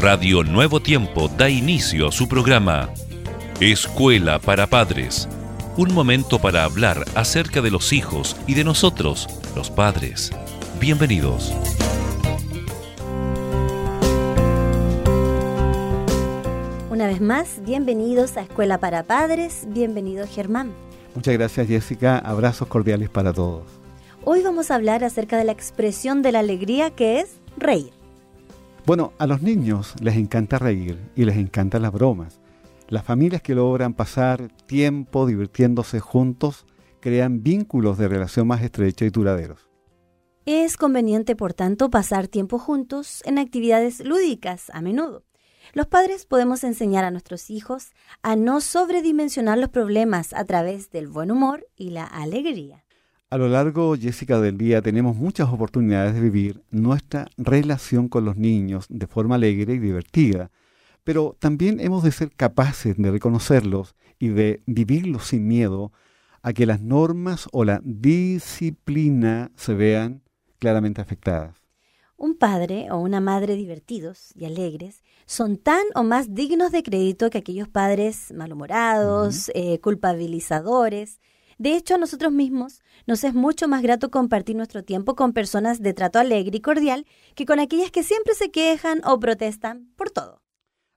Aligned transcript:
Radio 0.00 0.44
Nuevo 0.44 0.78
Tiempo 0.78 1.26
da 1.26 1.50
inicio 1.50 2.06
a 2.06 2.12
su 2.12 2.28
programa 2.28 2.88
Escuela 3.58 4.38
para 4.38 4.68
Padres. 4.68 5.28
Un 5.76 5.92
momento 5.92 6.38
para 6.38 6.62
hablar 6.62 7.04
acerca 7.16 7.60
de 7.62 7.72
los 7.72 7.92
hijos 7.92 8.36
y 8.46 8.54
de 8.54 8.62
nosotros, 8.62 9.26
los 9.56 9.72
padres. 9.72 10.30
Bienvenidos. 10.78 11.52
Una 16.90 17.08
vez 17.08 17.20
más, 17.20 17.60
bienvenidos 17.64 18.36
a 18.36 18.42
Escuela 18.42 18.78
para 18.78 19.02
Padres. 19.02 19.66
Bienvenido 19.66 20.28
Germán. 20.28 20.70
Muchas 21.16 21.34
gracias 21.34 21.66
Jessica. 21.66 22.18
Abrazos 22.18 22.68
cordiales 22.68 23.10
para 23.10 23.32
todos. 23.32 23.64
Hoy 24.24 24.44
vamos 24.44 24.70
a 24.70 24.76
hablar 24.76 25.02
acerca 25.02 25.36
de 25.38 25.44
la 25.44 25.52
expresión 25.52 26.22
de 26.22 26.30
la 26.30 26.38
alegría 26.38 26.90
que 26.90 27.18
es 27.18 27.30
reír. 27.56 27.97
Bueno, 28.88 29.12
a 29.18 29.26
los 29.26 29.42
niños 29.42 29.94
les 30.00 30.16
encanta 30.16 30.58
reír 30.58 30.98
y 31.14 31.26
les 31.26 31.36
encantan 31.36 31.82
las 31.82 31.92
bromas. 31.92 32.40
Las 32.88 33.04
familias 33.04 33.42
que 33.42 33.54
logran 33.54 33.92
pasar 33.92 34.48
tiempo 34.64 35.26
divirtiéndose 35.26 36.00
juntos 36.00 36.64
crean 36.98 37.42
vínculos 37.42 37.98
de 37.98 38.08
relación 38.08 38.46
más 38.46 38.62
estrechos 38.62 39.06
y 39.06 39.10
duraderos. 39.10 39.68
Es 40.46 40.78
conveniente, 40.78 41.36
por 41.36 41.52
tanto, 41.52 41.90
pasar 41.90 42.28
tiempo 42.28 42.58
juntos 42.58 43.20
en 43.26 43.36
actividades 43.36 44.00
lúdicas 44.00 44.70
a 44.72 44.80
menudo. 44.80 45.22
Los 45.74 45.86
padres 45.86 46.24
podemos 46.24 46.64
enseñar 46.64 47.04
a 47.04 47.10
nuestros 47.10 47.50
hijos 47.50 47.92
a 48.22 48.36
no 48.36 48.62
sobredimensionar 48.62 49.58
los 49.58 49.68
problemas 49.68 50.32
a 50.32 50.46
través 50.46 50.88
del 50.90 51.08
buen 51.08 51.30
humor 51.30 51.66
y 51.76 51.90
la 51.90 52.04
alegría. 52.04 52.86
A 53.30 53.36
lo 53.36 53.46
largo, 53.46 53.94
Jessica, 53.94 54.40
del 54.40 54.56
día 54.56 54.80
tenemos 54.80 55.14
muchas 55.14 55.50
oportunidades 55.50 56.14
de 56.14 56.20
vivir 56.22 56.62
nuestra 56.70 57.26
relación 57.36 58.08
con 58.08 58.24
los 58.24 58.38
niños 58.38 58.86
de 58.88 59.06
forma 59.06 59.34
alegre 59.34 59.74
y 59.74 59.78
divertida, 59.78 60.50
pero 61.04 61.36
también 61.38 61.78
hemos 61.78 62.02
de 62.02 62.10
ser 62.10 62.30
capaces 62.34 62.96
de 62.96 63.10
reconocerlos 63.10 63.96
y 64.18 64.28
de 64.28 64.62
vivirlos 64.64 65.26
sin 65.26 65.46
miedo 65.46 65.92
a 66.40 66.54
que 66.54 66.64
las 66.64 66.80
normas 66.80 67.48
o 67.52 67.66
la 67.66 67.82
disciplina 67.84 69.52
se 69.56 69.74
vean 69.74 70.22
claramente 70.58 71.02
afectadas. 71.02 71.54
Un 72.16 72.34
padre 72.34 72.90
o 72.90 72.96
una 72.96 73.20
madre 73.20 73.56
divertidos 73.56 74.32
y 74.36 74.46
alegres 74.46 75.02
son 75.26 75.58
tan 75.58 75.82
o 75.94 76.02
más 76.02 76.34
dignos 76.34 76.72
de 76.72 76.82
crédito 76.82 77.28
que 77.28 77.38
aquellos 77.38 77.68
padres 77.68 78.32
malhumorados, 78.34 79.50
eh, 79.54 79.80
culpabilizadores, 79.80 81.20
de 81.58 81.76
hecho, 81.76 81.96
a 81.96 81.98
nosotros 81.98 82.32
mismos 82.32 82.82
nos 83.06 83.24
es 83.24 83.34
mucho 83.34 83.66
más 83.66 83.82
grato 83.82 84.10
compartir 84.10 84.54
nuestro 84.54 84.84
tiempo 84.84 85.16
con 85.16 85.32
personas 85.32 85.82
de 85.82 85.92
trato 85.92 86.20
alegre 86.20 86.58
y 86.58 86.60
cordial 86.60 87.04
que 87.34 87.46
con 87.46 87.58
aquellas 87.58 87.90
que 87.90 88.04
siempre 88.04 88.34
se 88.34 88.50
quejan 88.50 89.00
o 89.04 89.18
protestan 89.18 89.88
por 89.96 90.10
todo. 90.10 90.40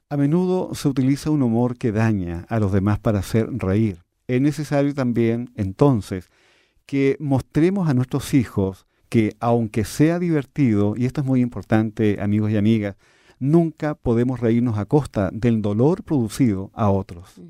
A 0.09 0.17
menudo 0.17 0.75
se 0.75 0.87
utiliza 0.87 1.31
un 1.31 1.41
humor 1.41 1.77
que 1.77 1.91
daña 1.91 2.45
a 2.47 2.59
los 2.59 2.71
demás 2.71 2.99
para 2.99 3.19
hacer 3.19 3.47
reír. 3.51 4.03
Es 4.27 4.39
necesario 4.39 4.93
también, 4.93 5.51
entonces, 5.55 6.29
que 6.85 7.17
mostremos 7.19 7.89
a 7.89 7.93
nuestros 7.93 8.33
hijos 8.35 8.85
que 9.09 9.35
aunque 9.39 9.83
sea 9.83 10.19
divertido, 10.19 10.93
y 10.95 11.05
esto 11.05 11.21
es 11.21 11.27
muy 11.27 11.41
importante, 11.41 12.19
amigos 12.21 12.51
y 12.51 12.57
amigas, 12.57 12.97
nunca 13.41 13.95
podemos 13.95 14.39
reírnos 14.39 14.77
a 14.77 14.85
costa 14.85 15.31
del 15.33 15.63
dolor 15.63 16.03
producido 16.03 16.69
a 16.73 16.91
otros. 16.91 17.41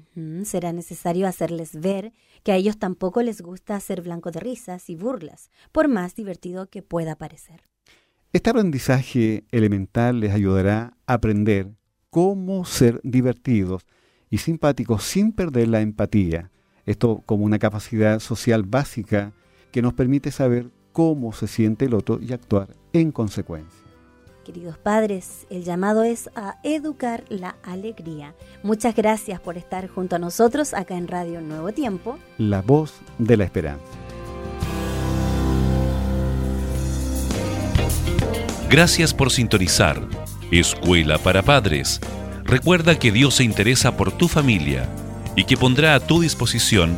Será 0.43 0.71
necesario 0.71 1.27
hacerles 1.27 1.79
ver 1.79 2.13
que 2.43 2.53
a 2.53 2.55
ellos 2.55 2.79
tampoco 2.79 3.21
les 3.21 3.41
gusta 3.41 3.79
ser 3.81 4.01
blanco 4.01 4.31
de 4.31 4.39
risas 4.39 4.89
y 4.89 4.95
burlas, 4.95 5.51
por 5.73 5.89
más 5.89 6.15
divertido 6.15 6.67
que 6.69 6.81
pueda 6.81 7.17
parecer. 7.17 7.67
Este 8.31 8.49
aprendizaje 8.49 9.43
elemental 9.51 10.21
les 10.21 10.31
ayudará 10.31 10.95
a 11.05 11.15
aprender 11.15 11.75
cómo 12.09 12.63
ser 12.63 13.01
divertidos 13.03 13.85
y 14.29 14.37
simpáticos 14.37 15.03
sin 15.03 15.33
perder 15.33 15.67
la 15.67 15.81
empatía. 15.81 16.51
Esto 16.85 17.21
como 17.25 17.43
una 17.43 17.59
capacidad 17.59 18.19
social 18.19 18.63
básica 18.63 19.33
que 19.73 19.81
nos 19.81 19.93
permite 19.93 20.31
saber 20.31 20.71
cómo 20.93 21.33
se 21.33 21.47
siente 21.47 21.85
el 21.85 21.93
otro 21.93 22.19
y 22.21 22.31
actuar 22.31 22.69
en 22.93 23.11
consecuencia. 23.11 23.90
Queridos 24.45 24.77
padres, 24.77 25.45
el 25.51 25.63
llamado 25.63 26.03
es 26.03 26.29
a 26.35 26.57
educar 26.63 27.23
la 27.29 27.57
alegría. 27.61 28.33
Muchas 28.63 28.95
gracias 28.95 29.39
por 29.39 29.55
estar 29.55 29.87
junto 29.87 30.15
a 30.15 30.19
nosotros 30.19 30.73
acá 30.73 30.97
en 30.97 31.07
Radio 31.07 31.41
Nuevo 31.41 31.71
Tiempo. 31.71 32.17
La 32.39 32.61
voz 32.61 32.93
de 33.19 33.37
la 33.37 33.43
esperanza. 33.43 33.85
Gracias 38.67 39.13
por 39.13 39.31
sintonizar. 39.31 40.01
Escuela 40.49 41.19
para 41.19 41.43
Padres. 41.43 41.99
Recuerda 42.43 42.97
que 42.97 43.11
Dios 43.11 43.35
se 43.35 43.43
interesa 43.43 43.95
por 43.95 44.11
tu 44.11 44.27
familia 44.27 44.89
y 45.35 45.43
que 45.43 45.55
pondrá 45.55 45.93
a 45.93 45.99
tu 45.99 46.21
disposición 46.21 46.97